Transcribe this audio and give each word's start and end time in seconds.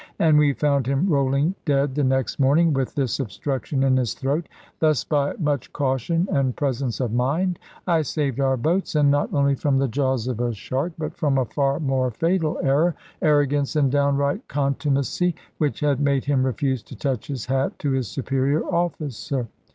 And 0.17 0.35
we 0.35 0.53
found 0.53 0.87
him 0.87 1.07
rolling 1.07 1.53
dead 1.63 1.93
the 1.93 2.03
next 2.03 2.39
morning, 2.39 2.73
with 2.73 2.95
this 2.95 3.19
obstruction 3.19 3.83
in 3.83 3.97
his 3.97 4.15
throat. 4.15 4.49
Thus 4.79 5.03
by 5.03 5.33
much 5.37 5.71
caution 5.73 6.27
and 6.31 6.55
presence 6.55 6.99
of 6.99 7.13
mind, 7.13 7.59
I 7.85 8.01
saved 8.01 8.39
our 8.39 8.57
boatswain 8.57 9.11
not 9.11 9.31
only 9.31 9.53
from 9.53 9.77
the 9.77 9.87
jaws 9.87 10.27
of 10.27 10.39
a 10.39 10.55
shark, 10.55 10.93
but 10.97 11.15
from 11.15 11.37
a 11.37 11.45
far 11.45 11.79
more 11.79 12.09
fatal 12.09 12.57
error, 12.63 12.95
arrogance 13.21 13.75
and 13.75 13.91
downright 13.91 14.47
contumacy, 14.47 15.35
which 15.59 15.81
had 15.81 15.99
made 15.99 16.25
him 16.25 16.47
refuse 16.47 16.81
to 16.81 16.95
touch 16.97 17.27
his 17.27 17.45
hat 17.45 17.77
to 17.77 17.91
his 17.91 18.07
superior 18.07 18.63
officer. 18.65 19.49